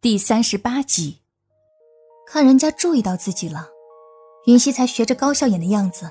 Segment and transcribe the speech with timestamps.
[0.00, 1.18] 第三十八集，
[2.24, 3.66] 看人家注意到自己了，
[4.46, 6.08] 云溪才学着高笑眼的样子，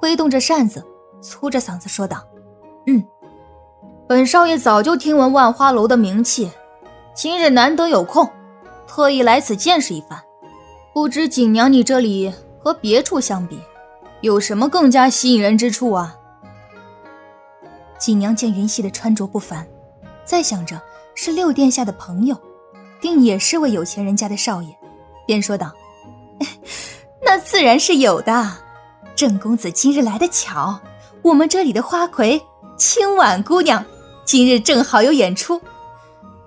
[0.00, 0.84] 挥动着扇子，
[1.22, 2.26] 粗着嗓子说道
[2.88, 3.04] ：“嗯，
[4.08, 6.50] 本少爷早就听闻万花楼的名气，
[7.14, 8.28] 今日难得有空，
[8.88, 10.20] 特意来此见识一番。
[10.92, 13.60] 不知锦娘你这里和别处相比，
[14.22, 16.18] 有什么更加吸引人之处啊？”
[17.96, 19.68] 锦娘见云溪的穿着不凡，
[20.24, 20.82] 再想着
[21.14, 22.36] 是六殿下的朋友。
[23.00, 24.76] 定也是位有钱人家的少爷，
[25.26, 25.72] 便说道
[27.24, 28.58] ：“那自然是有的。
[29.16, 30.80] 郑公子今日来的巧，
[31.22, 32.42] 我们这里的花魁
[32.76, 33.84] 清婉姑娘
[34.24, 35.60] 今日正好有演出。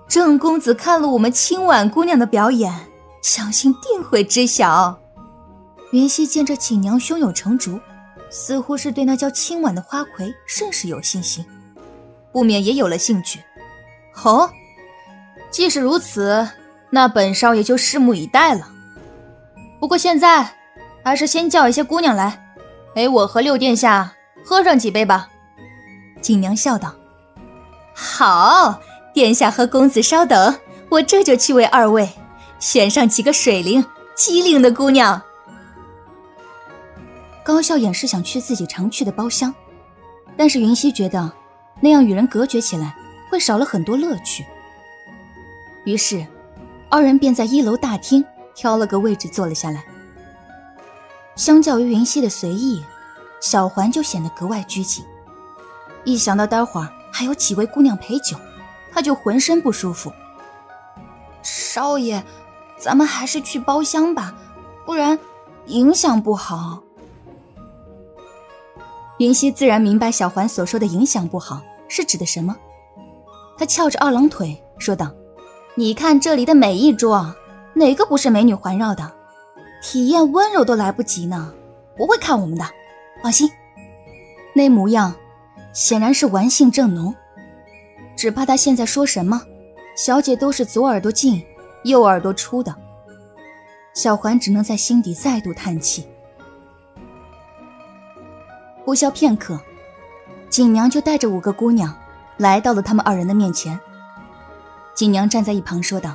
[0.08, 2.72] 郑公子看了我们清婉姑娘的表演，
[3.22, 4.98] 相信定会知晓。”
[5.92, 7.78] 云溪见这锦娘胸有成竹，
[8.28, 11.44] 似乎是对那叫清婉的花魁甚是有信心，
[12.32, 13.40] 不免也有了兴趣。
[14.24, 14.50] 哦。
[15.54, 16.48] 既是如此，
[16.90, 18.68] 那本少爷就拭目以待了。
[19.78, 20.56] 不过现在，
[21.04, 22.44] 还是先叫一些姑娘来，
[22.92, 24.14] 陪我和六殿下
[24.44, 25.28] 喝上几杯吧。
[26.20, 26.92] 锦娘笑道
[27.94, 28.80] ：“好，
[29.12, 32.10] 殿下和公子稍等，我这就去为二位
[32.58, 33.86] 选上几个水灵
[34.16, 35.22] 机灵的姑娘。”
[37.46, 39.54] 高笑眼是想去自己常去的包厢，
[40.36, 41.30] 但是云溪觉得
[41.80, 42.96] 那样与人隔绝起来，
[43.30, 44.44] 会少了很多乐趣。
[45.84, 46.26] 于是，
[46.90, 49.84] 二人便在一楼大厅挑了个位置坐了下来。
[51.36, 52.82] 相较于云溪的随意，
[53.40, 55.04] 小环就显得格外拘谨。
[56.04, 58.36] 一想到待会儿还有几位姑娘陪酒，
[58.92, 60.12] 他就浑身不舒服。
[61.42, 62.24] 少爷，
[62.78, 64.34] 咱们还是去包厢吧，
[64.86, 65.18] 不然
[65.66, 66.82] 影响不好。
[69.18, 72.56] 云溪自然明白小环所说的影响不好是指的什么，
[73.58, 75.10] 他翘着二郎腿说道。
[75.76, 77.34] 你看这里的每一桌，
[77.72, 79.10] 哪个不是美女环绕的？
[79.82, 81.52] 体验温柔都来不及呢，
[81.96, 82.64] 不会看我们的，
[83.20, 83.50] 放心。
[84.54, 85.12] 那模样
[85.72, 87.12] 显然是玩性正浓，
[88.14, 89.42] 只怕他现在说什么，
[89.96, 91.42] 小姐都是左耳朵进，
[91.82, 92.72] 右耳朵出的。
[93.94, 96.06] 小环只能在心底再度叹气。
[98.84, 99.58] 不消片刻，
[100.48, 101.92] 锦娘就带着五个姑娘
[102.36, 103.78] 来到了他们二人的面前。
[104.94, 106.14] 锦娘站在一旁说道：“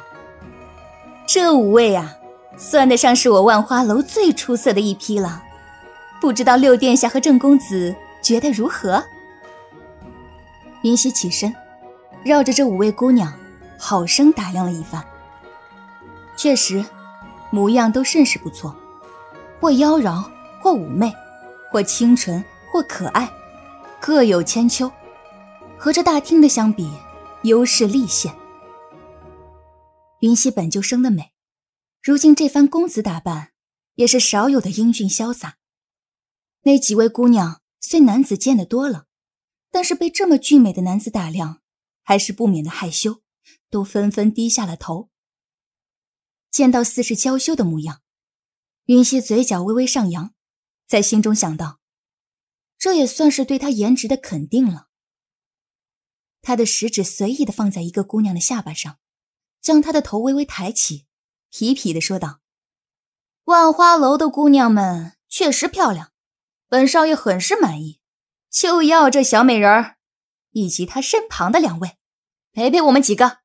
[1.27, 2.15] 这五位啊，
[2.57, 5.43] 算得上是我万花楼最出色的一批了。
[6.21, 9.03] 不知道六殿下和郑公子觉得如何？”
[10.83, 11.53] 云溪起身，
[12.23, 13.33] 绕着这五位姑娘，
[13.77, 15.03] 好生打量了一番。
[16.37, 16.85] 确实，
[17.49, 18.73] 模样都甚是不错，
[19.59, 20.23] 或妖娆，
[20.61, 21.13] 或妩媚，
[21.69, 22.41] 或清纯，
[22.71, 23.29] 或可爱，
[23.99, 24.89] 各有千秋。
[25.77, 26.89] 和这大厅的相比，
[27.41, 28.33] 优势立现。
[30.19, 31.33] 云溪本就生得美，
[32.01, 33.53] 如今这番公子打扮，
[33.95, 35.57] 也是少有的英俊潇洒。
[36.63, 39.07] 那几位姑娘虽男子见得多了，
[39.71, 41.61] 但是被这么俊美的男子打量，
[42.03, 43.21] 还是不免的害羞，
[43.69, 45.09] 都纷纷低下了头。
[46.51, 48.01] 见到似是娇羞的模样，
[48.85, 50.33] 云溪嘴角微微上扬，
[50.85, 51.79] 在心中想到，
[52.77, 54.89] 这也算是对她颜值的肯定了。
[56.41, 58.98] 他的食指随意的放在一个姑娘的下巴上。
[59.61, 61.05] 将他的头微微抬起，
[61.51, 62.39] 痞痞的说道
[63.45, 66.11] ：“万花楼的姑娘们确实漂亮，
[66.67, 67.99] 本少爷很是满意，
[68.49, 69.97] 就要这小美人儿，
[70.51, 71.97] 以及她身旁的两位，
[72.51, 73.39] 陪陪我们几个。”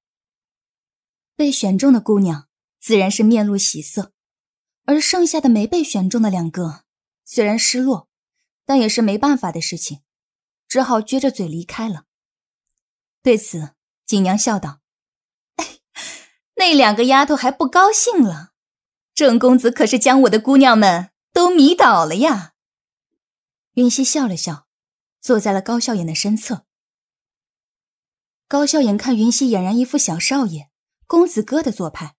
[1.37, 2.49] 被选中的姑娘
[2.79, 4.13] 自然是面露喜色，
[4.85, 6.85] 而剩下的没被选中的两个，
[7.25, 8.09] 虽然失落，
[8.65, 10.03] 但也是没办法的事情，
[10.69, 12.05] 只好撅着嘴离开了。
[13.21, 13.75] 对此，
[14.07, 14.84] 锦娘笑道。
[16.57, 18.53] 那两个丫头还不高兴了，
[19.15, 22.53] 郑公子可是将我的姑娘们都迷倒了呀。
[23.75, 24.67] 云溪笑了笑，
[25.21, 26.65] 坐在了高笑颜的身侧。
[28.47, 30.71] 高笑颜看云溪俨然一副小少爷、
[31.07, 32.15] 公子哥的做派，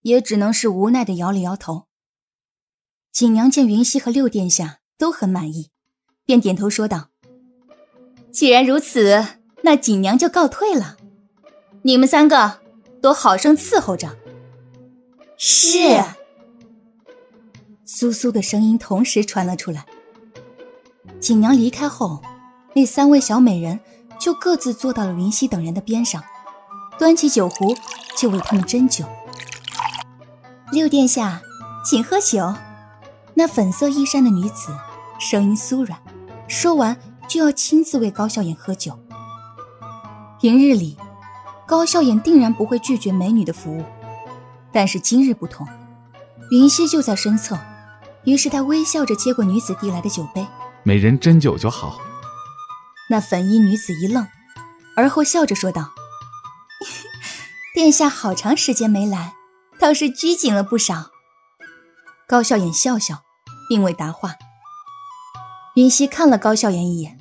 [0.00, 1.86] 也只能是无奈的摇了摇头。
[3.12, 5.70] 锦娘见云溪和六殿下都很满意，
[6.24, 7.10] 便点头说道
[8.32, 9.24] ：“既然如此，
[9.62, 10.96] 那锦娘就告退了。
[11.82, 12.62] 你们三个。”
[13.04, 14.16] 都好生伺候着。
[15.36, 16.02] 是。
[17.84, 19.84] 苏苏的声音同时传了出来。
[21.20, 22.22] 锦娘离开后，
[22.72, 23.78] 那三位小美人
[24.18, 26.24] 就各自坐到了云溪等人的边上，
[26.98, 27.76] 端起酒壶
[28.16, 29.04] 就为他们斟酒。
[30.72, 31.42] 六殿下，
[31.84, 32.54] 请喝酒。
[33.34, 34.74] 那粉色衣衫的女子
[35.20, 36.00] 声音酥软，
[36.48, 36.96] 说完
[37.28, 38.98] 就要亲自为高笑颜喝酒。
[40.40, 40.96] 平日里。
[41.66, 43.84] 高笑颜定然不会拒绝美女的服务，
[44.72, 45.66] 但是今日不同，
[46.50, 47.58] 云溪就在身侧，
[48.24, 50.46] 于是他微笑着接过女子递来的酒杯。
[50.82, 51.98] 美人斟酒就好。
[53.08, 54.26] 那粉衣女子一愣，
[54.96, 55.90] 而后笑着说道
[57.74, 59.34] ：“殿下好长时间没来，
[59.78, 61.10] 倒是拘谨了不少。”
[62.28, 63.22] 高笑颜笑笑，
[63.68, 64.34] 并未答话。
[65.76, 67.18] 云溪看了高笑颜一眼，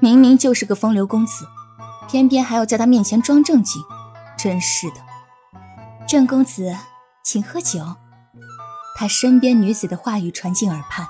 [0.00, 1.46] 明明就是个风流公子，
[2.12, 3.82] 偏偏还要在他面前装正经，
[4.36, 4.96] 真是的。
[6.06, 6.76] 郑公子，
[7.24, 7.80] 请喝酒。
[8.94, 11.06] 他身边女子的话语传进耳畔。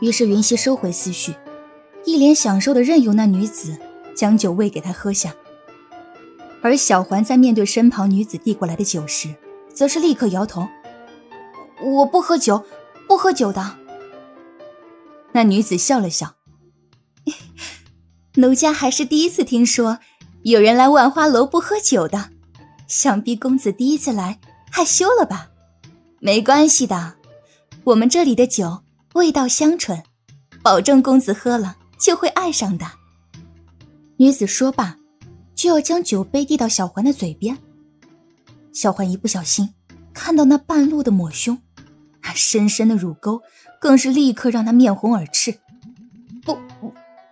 [0.00, 1.36] 于是云溪收回思绪，
[2.04, 3.78] 一脸享受的任由那女子
[4.12, 5.32] 将酒喂给他喝下。
[6.60, 9.36] 而小环在面对身旁女子递过来的酒时，
[9.72, 10.66] 则是立刻摇头
[11.80, 12.64] ：“我不喝酒，
[13.06, 13.76] 不喝酒的。
[15.30, 16.34] ”那女子笑了笑
[18.38, 19.98] ：“奴家还是第一次听说
[20.42, 22.30] 有人来万花楼不喝酒的，
[22.86, 24.38] 想必公子第一次来，
[24.70, 25.50] 害羞了吧？
[26.20, 27.16] 没关系的，
[27.82, 30.00] 我们这里的酒。”味道香醇，
[30.62, 32.86] 保证公子喝了就会爱上的。
[34.18, 34.96] 女子说罢，
[35.56, 37.58] 就要将酒杯递到小环的嘴边。
[38.72, 39.74] 小环一不小心
[40.14, 41.58] 看到那半路的抹胸，
[42.22, 43.42] 那深深的乳沟，
[43.80, 45.58] 更是立刻让她面红耳赤。
[46.44, 46.56] 不，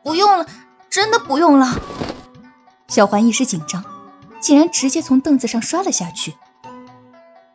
[0.03, 0.45] 不用了，
[0.97, 1.79] 真的不用了。
[2.89, 3.85] 小环一时紧张，
[4.41, 6.37] 竟然直接从凳子上摔了下去。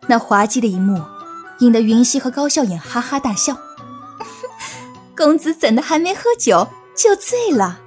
[0.07, 1.01] 那滑稽的一幕，
[1.57, 3.57] 引得云溪和高笑颜哈哈大笑。
[5.17, 7.79] 公子怎的还没喝酒就醉了？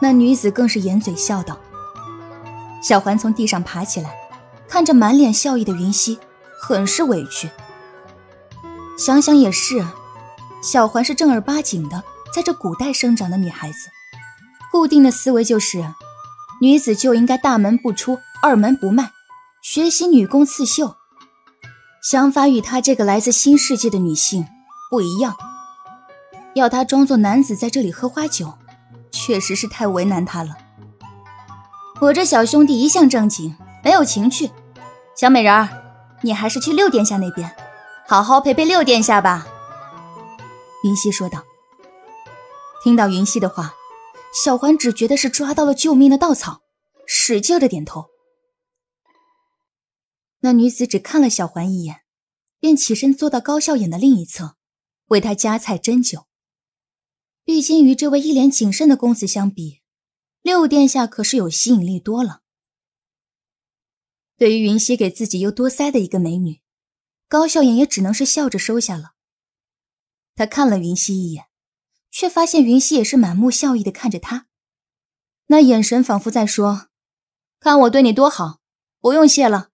[0.00, 1.58] 那女子更是掩嘴笑道。
[2.82, 4.16] 小环从地上爬起来，
[4.66, 6.18] 看着满脸笑意的云溪，
[6.58, 7.50] 很是委屈。
[8.96, 9.86] 想想也是，
[10.62, 12.02] 小环是正儿八经的
[12.32, 13.90] 在这古代生长的女孩子，
[14.70, 15.94] 固定的思维就是，
[16.60, 19.10] 女子就应该大门不出，二门不迈，
[19.62, 20.96] 学习女工刺绣。
[22.02, 24.46] 想法与她这个来自新世界的女性
[24.90, 25.36] 不一样。
[26.54, 28.54] 要他装作男子在这里喝花酒，
[29.10, 30.56] 确实是太为难他了。
[32.00, 34.50] 我这小兄弟一向正经，没有情趣。
[35.14, 35.68] 小美人儿，
[36.22, 37.54] 你还是去六殿下那边，
[38.08, 39.46] 好好陪陪六殿下吧。”
[40.84, 41.42] 云溪说道。
[42.82, 43.74] 听到云溪的话，
[44.32, 46.62] 小环只觉得是抓到了救命的稻草，
[47.06, 48.06] 使劲的点头。
[50.40, 52.02] 那女子只看了小环一眼，
[52.60, 54.56] 便起身坐到高笑眼的另一侧，
[55.06, 56.26] 为他夹菜斟酒。
[57.42, 59.80] 毕竟与这位一脸谨慎的公子相比，
[60.42, 62.42] 六殿下可是有吸引力多了。
[64.36, 66.60] 对于云溪给自己又多塞的一个美女，
[67.26, 69.14] 高笑颜也只能是笑着收下了。
[70.36, 71.46] 他看了云溪一眼，
[72.10, 74.46] 却发现云溪也是满目笑意的看着他，
[75.46, 76.88] 那眼神仿佛在说
[77.60, 78.60] ：“看我对你多好，
[79.00, 79.70] 不用谢了。”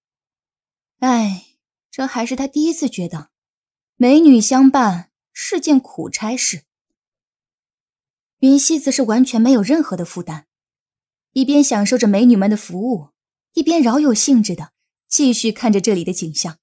[1.00, 1.46] 哎，
[1.90, 3.30] 这还是他第一次觉得，
[3.96, 6.64] 美女相伴是件苦差事。
[8.38, 10.46] 云溪则是完全没有任何的负担，
[11.32, 13.10] 一边享受着美女们的服务，
[13.52, 14.72] 一边饶有兴致的
[15.08, 16.58] 继续看着这里的景象。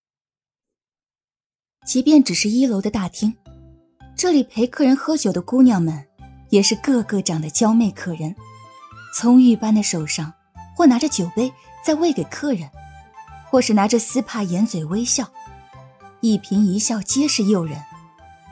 [1.87, 3.35] 即便只是一楼的大厅，
[4.15, 6.05] 这里陪客人喝酒的姑娘们，
[6.49, 8.35] 也是个个长得娇媚可人，
[9.15, 10.33] 葱郁般的手上，
[10.75, 11.51] 或拿着酒杯
[11.85, 12.69] 在喂给客人，
[13.49, 15.27] 或是拿着丝帕掩嘴微笑，
[16.19, 17.81] 一颦一笑皆是诱人。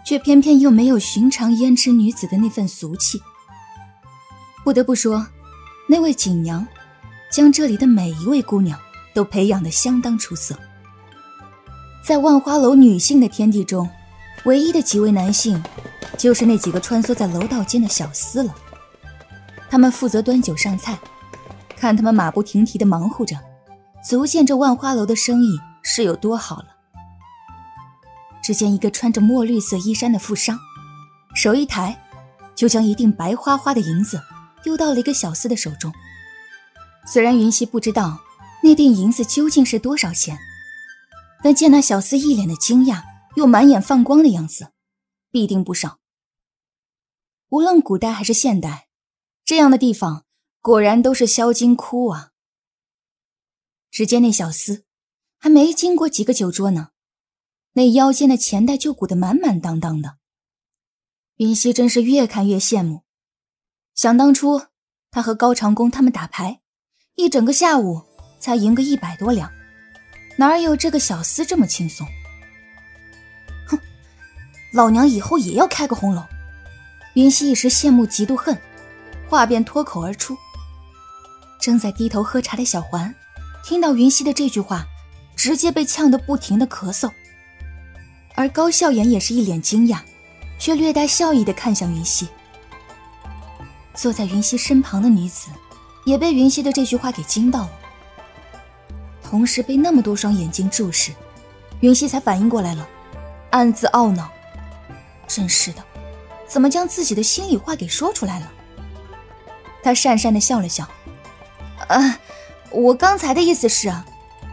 [0.05, 3.21] 却偏偏又没有寻常胭脂女子的那份俗气。
[4.63, 5.27] 不得不说，
[5.87, 6.65] 那位锦娘
[7.31, 8.79] 将这里的每一位姑娘
[9.13, 10.57] 都培养得相当出色。
[12.03, 13.87] 在万花楼女性的天地中，
[14.45, 15.61] 唯一的几位男性，
[16.17, 18.55] 就是那几个穿梭在楼道间的小厮了。
[19.69, 20.97] 他们负责端酒上菜，
[21.75, 23.37] 看他们马不停蹄的忙活着，
[24.03, 26.65] 足见这万花楼的生意是有多好了。
[28.41, 30.57] 只见一个穿着墨绿色衣衫的富商，
[31.35, 32.01] 手一抬，
[32.55, 34.19] 就将一锭白花花的银子
[34.63, 35.93] 丢到了一个小厮的手中。
[37.05, 38.19] 虽然云溪不知道
[38.63, 40.39] 那锭银子究竟是多少钱，
[41.43, 43.01] 但见那小厮一脸的惊讶
[43.35, 44.73] 又满眼放光的样子，
[45.31, 45.99] 必定不少。
[47.49, 48.89] 无论古代还是现代，
[49.45, 50.25] 这样的地方
[50.61, 52.31] 果然都是销金窟啊。
[53.89, 54.83] 只见那小厮
[55.37, 56.89] 还没经过几个酒桌呢。
[57.73, 60.17] 那腰间的钱袋就鼓得满满当当的，
[61.37, 63.03] 云溪真是越看越羡慕。
[63.95, 64.63] 想当初，
[65.11, 66.61] 他和高长恭他们打牌，
[67.15, 68.01] 一整个下午
[68.39, 69.51] 才赢个一百多两，
[70.37, 72.07] 哪有这个小厮这么轻松？
[74.71, 76.23] 老娘以后也要开个红楼。
[77.15, 78.57] 云溪一时羡慕嫉妒恨，
[79.27, 80.37] 话便脱口而出。
[81.59, 83.13] 正在低头喝茶的小环，
[83.63, 84.85] 听到云溪的这句话，
[85.35, 87.09] 直接被呛得不停的咳嗽。
[88.35, 89.99] 而高笑颜也是一脸惊讶，
[90.57, 92.27] 却略带笑意的看向云溪。
[93.93, 95.49] 坐在云溪身旁的女子，
[96.05, 97.71] 也被云溪的这句话给惊到了，
[99.21, 101.11] 同时被那么多双眼睛注视，
[101.81, 102.87] 云溪才反应过来了，
[103.49, 104.31] 暗自懊恼：
[105.29, 105.81] 真是的，
[106.47, 108.51] 怎么将自己的心里话给说出来了？
[109.81, 110.85] 他讪讪的笑了笑
[111.87, 112.19] ：“啊，
[112.71, 113.93] 我刚才的意思是，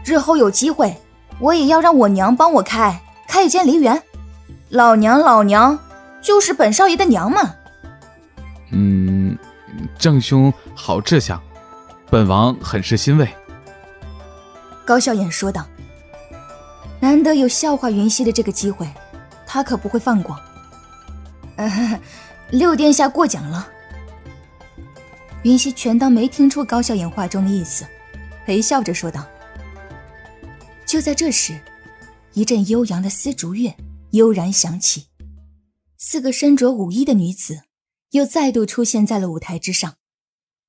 [0.05, 0.95] 日后有机会，
[1.39, 4.01] 我也要让我娘帮我开。”开一间梨园，
[4.69, 5.77] 老娘老娘
[6.21, 7.55] 就是本少爷的娘嘛。
[8.71, 9.37] 嗯，
[9.99, 11.41] 郑兄好志向，
[12.09, 13.27] 本王很是欣慰。
[14.85, 15.65] 高笑颜说道
[17.01, 18.87] ：“难得有笑话云溪的这个机会，
[19.45, 20.39] 他可不会放过。”
[22.51, 23.71] 六殿下过奖了。
[25.43, 27.85] 云溪全当没听出高笑颜话中的意思，
[28.45, 29.27] 陪笑着说道
[30.85, 31.59] ：“就在这时。”
[32.33, 33.75] 一阵悠扬的丝竹乐
[34.11, 35.07] 悠然响起，
[35.97, 37.63] 四个身着舞衣的女子
[38.11, 39.97] 又再度出现在了舞台之上，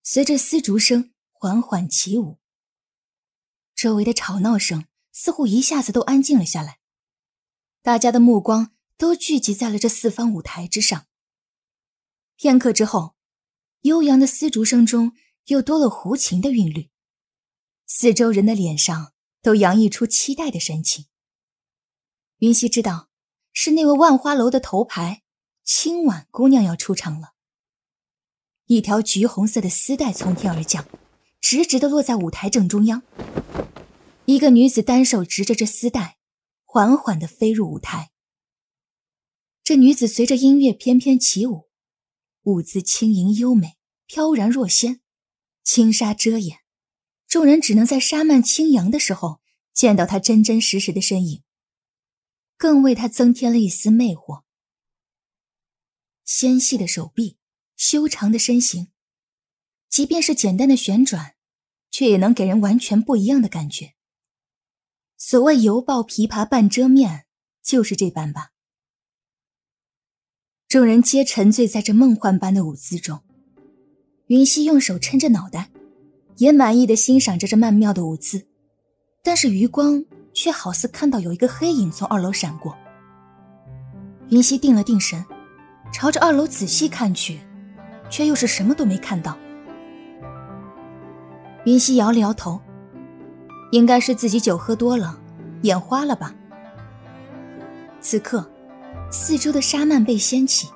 [0.02, 2.38] 随着丝竹声缓缓起舞。
[3.74, 6.78] 周围的吵闹声似乎一下子都安静了下来，
[7.82, 11.06] 大家的目光都聚集在了这四方舞台之上。
[12.36, 13.14] 片刻之后，
[13.82, 15.12] 悠扬的丝竹声中
[15.46, 16.90] 又多了胡琴的韵律，
[17.86, 21.06] 四周人的脸上都洋溢出期待的神情。
[22.38, 23.08] 云溪知道，
[23.52, 25.22] 是那位万花楼的头牌
[25.64, 27.34] 青婉姑娘要出场了。
[28.66, 30.84] 一条橘红色的丝带从天而降，
[31.40, 33.02] 直直的落在舞台正中央。
[34.26, 36.18] 一个女子单手执着这丝带，
[36.64, 38.10] 缓缓的飞入舞台。
[39.68, 41.68] 这女子随着音乐翩翩起舞，
[42.44, 45.02] 舞姿轻盈优美，飘然若仙。
[45.62, 46.60] 轻纱遮掩，
[47.26, 49.42] 众人只能在纱幔轻扬的时候
[49.74, 51.42] 见到她真真实实的身影。
[52.56, 54.44] 更为他增添了一丝魅惑。
[56.24, 57.36] 纤细的手臂，
[57.76, 58.90] 修长的身形，
[59.90, 61.34] 即便是简单的旋转，
[61.90, 63.92] 却也能给人完全不一样的感觉。
[65.18, 67.26] 所谓“犹抱琵琶半遮面”，
[67.62, 68.52] 就是这般吧。
[70.68, 73.20] 众人皆沉醉在这梦幻般的舞姿中。
[74.26, 75.70] 云溪用手撑着脑袋，
[76.36, 78.46] 也满意的欣赏着这曼妙的舞姿，
[79.22, 80.04] 但是余光。
[80.34, 82.76] 却好似看到有一个黑影从二楼闪过。
[84.28, 85.24] 云溪定了定神，
[85.92, 87.40] 朝着二楼仔细看去，
[88.08, 89.36] 却又是什么都没看到。
[91.64, 92.60] 云溪摇了摇头，
[93.72, 95.18] 应该是自己酒喝多了，
[95.62, 96.32] 眼花了吧。
[98.00, 98.48] 此刻，
[99.10, 100.68] 四周的纱幔被掀起，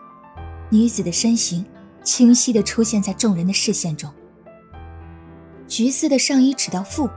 [0.71, 1.65] 女子的身形
[2.03, 4.11] 清晰地出现在众人的视线中。
[5.69, 7.12] 橘色的上衣直到腹部。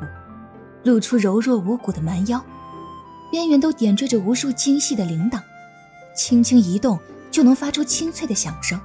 [0.84, 2.40] 露出柔弱无骨的蛮腰，
[3.32, 5.42] 边缘都点缀着无数精细的铃铛，
[6.16, 7.00] 轻轻移动
[7.32, 8.80] 就能发出清脆的响声。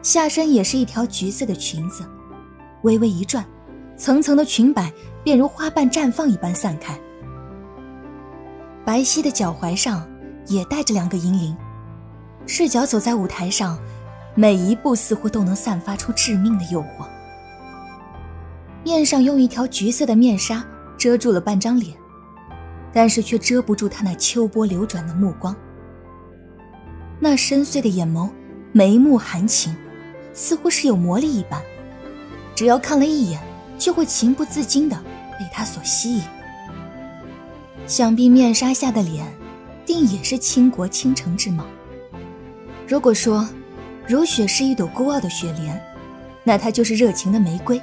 [0.00, 2.06] 下身也是一条橘色的裙子，
[2.84, 3.44] 微微一转，
[3.98, 4.90] 层层的裙摆
[5.22, 6.98] 便如花瓣绽放一般散开。
[8.82, 10.08] 白皙的脚踝上
[10.48, 11.56] 也带着两个银铃，
[12.46, 13.78] 赤脚走在舞台上，
[14.34, 17.06] 每一步似乎都能散发出致命的诱惑。
[18.84, 20.64] 面上用一条橘色的面纱。
[20.98, 21.96] 遮住了半张脸，
[22.92, 25.54] 但是却遮不住他那秋波流转的目光。
[27.20, 28.28] 那深邃的眼眸，
[28.72, 29.72] 眉目含情，
[30.34, 31.62] 似乎是有魔力一般。
[32.52, 33.40] 只要看了一眼，
[33.78, 34.96] 就会情不自禁的
[35.38, 36.22] 被他所吸引。
[37.86, 39.24] 想必面纱下的脸，
[39.88, 41.64] 定也是倾国倾城之貌。
[42.86, 43.48] 如果说，
[44.06, 45.82] 如雪是一朵孤傲的雪莲，
[46.44, 47.80] 那她就是热情的玫瑰。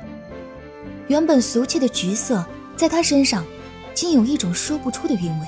[1.07, 2.45] 原本俗气的橘色。
[2.77, 3.43] 在她身上，
[3.93, 5.47] 竟有一种说不出的韵味。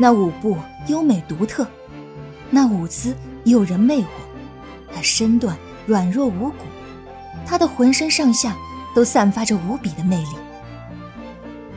[0.00, 0.56] 那舞步
[0.88, 1.66] 优美独特，
[2.48, 4.06] 那舞姿诱人魅惑，
[4.92, 6.64] 她身段软弱无骨，
[7.44, 8.56] 她的浑身上下
[8.94, 10.36] 都散发着无比的魅力。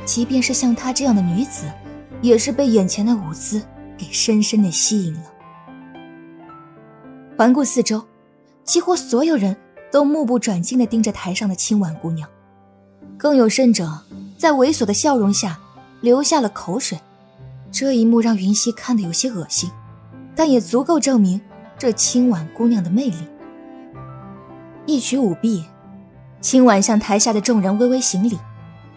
[0.05, 1.65] 即便是像她这样的女子，
[2.21, 3.61] 也是被眼前的舞姿
[3.97, 5.23] 给深深的吸引了。
[7.37, 8.03] 环顾四周，
[8.63, 9.55] 几乎所有人
[9.91, 12.27] 都目不转睛地盯着台上的青婉姑娘，
[13.17, 13.89] 更有甚者。
[14.37, 15.59] 在猥琐的笑容下，
[15.99, 16.97] 流下了口水。
[17.71, 19.69] 这一幕让云溪看得有些恶心，
[20.33, 21.41] 但也足够证明
[21.77, 23.17] 这青婉姑娘的魅力。
[24.85, 25.65] 一曲舞毕，
[26.39, 28.39] 青婉向台下的众人微微行礼，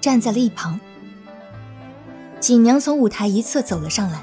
[0.00, 0.78] 站在了一旁。
[2.42, 4.20] 锦娘从舞台一侧走了上来，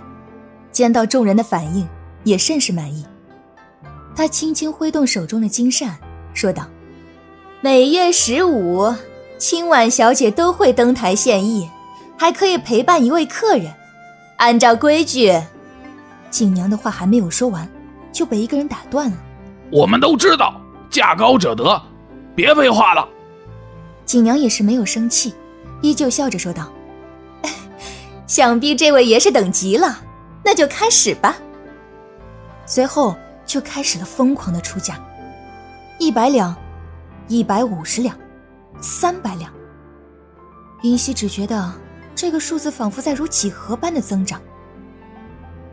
[0.74, 1.88] 见到众人的反应，
[2.26, 3.06] 也甚是满意。
[4.14, 5.98] 她轻轻挥动手中的金扇，
[6.34, 6.68] 说道
[7.64, 8.94] ：“每月十五。”
[9.40, 11.70] 清婉小姐都会登台献艺，
[12.18, 13.72] 还可以陪伴一位客人。
[14.36, 15.34] 按照规矩，
[16.30, 17.66] 锦娘的话还没有说完，
[18.12, 19.16] 就被一个人打断了。
[19.72, 20.60] 我们都知道，
[20.90, 21.82] 价高者得，
[22.36, 23.08] 别废话了。
[24.06, 25.34] 锦娘也是没有生气，
[25.82, 26.70] 依旧笑着说道
[28.30, 30.00] ：“想必这位爷是等急了，
[30.46, 31.36] 那就开始吧。”
[32.66, 34.98] 随后就开始了疯狂的出价，
[35.98, 36.56] 一百两，
[37.28, 38.16] 一百五十两，
[38.80, 39.52] 三百两。
[40.84, 41.74] 云溪只觉得。
[42.16, 44.42] 这个数字仿佛在如几何般的增长。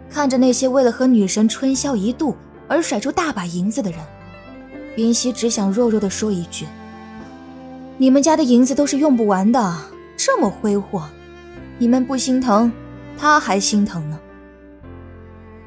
[0.08, 2.36] 看着那些为了和女神春宵一度
[2.68, 3.98] 而甩出大把银子的人，
[4.96, 6.64] 云溪只想弱弱的说一句
[7.98, 9.76] ：“你们家的银子都是用不完的，
[10.16, 11.02] 这么挥霍，
[11.78, 12.72] 你们不心疼，
[13.18, 14.18] 他还心疼呢。”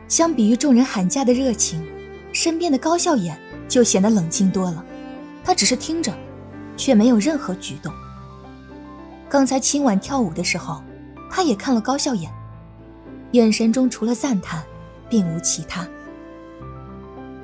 [0.08, 1.86] 相比于众人喊价的热情，
[2.34, 3.38] 身边的高笑颜
[3.68, 4.84] 就显得冷静多了。
[5.44, 6.14] 他只是听着，
[6.76, 7.94] 却没有任何举动。
[9.30, 10.84] 刚才清婉跳舞的时候，
[11.30, 12.32] 他也看了高笑眼，
[13.32, 14.64] 眼神中除了赞叹，
[15.08, 15.88] 并无其他。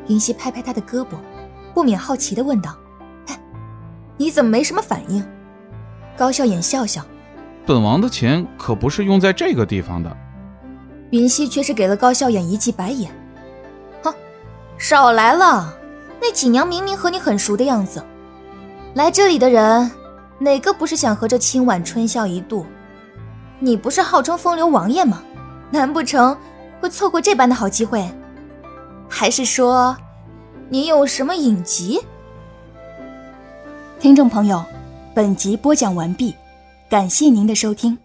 [0.07, 1.17] 云溪拍拍他的胳膊，
[1.74, 2.75] 不免好奇的问道
[3.27, 3.39] ：“哎，
[4.17, 5.24] 你怎么没什么反应？”
[6.17, 7.05] 高笑眼笑笑
[7.65, 10.15] ：“本王的钱可不是用在这个地方的。”
[11.12, 13.12] 云溪却是给了高笑眼一记白眼
[14.03, 14.13] ：“哼，
[14.77, 15.74] 少来了！
[16.22, 18.03] 那锦娘明明和你很熟的样子，
[18.93, 19.91] 来这里的人。”
[20.38, 22.65] 哪个不是想和这清婉春宵一度？
[23.57, 25.24] 你不是号称风流王爷吗？
[25.72, 26.38] 难不成
[26.81, 28.05] 会错过这般的好机会？
[29.07, 29.95] 还是说
[30.67, 32.01] 你有什么隐疾？
[33.98, 34.62] 听众朋友，
[35.13, 36.36] 本集播讲完毕，
[36.88, 38.05] 感谢您的收听。